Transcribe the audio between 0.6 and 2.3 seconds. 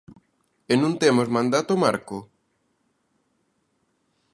¿E non temos mandato marco?